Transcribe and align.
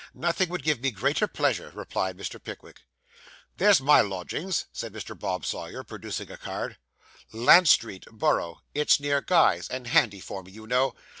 'Nothing 0.15 0.49
would 0.49 0.63
give 0.63 0.81
me 0.81 0.89
greater 0.89 1.27
pleasure,' 1.27 1.71
replied 1.75 2.17
Mr. 2.17 2.43
Pickwick. 2.43 2.81
'There's 3.57 3.79
my 3.81 4.01
lodgings,' 4.01 4.65
said 4.73 4.93
Mr. 4.93 5.15
Bob 5.19 5.45
Sawyer, 5.45 5.83
producing 5.83 6.31
a 6.31 6.37
card. 6.37 6.77
'Lant 7.31 7.69
Street, 7.69 8.05
Borough; 8.11 8.61
it's 8.73 8.99
near 8.99 9.21
Guy's, 9.21 9.67
and 9.69 9.85
handy 9.85 10.19
for 10.19 10.41
me, 10.41 10.51
you 10.51 10.65
know. 10.65 10.95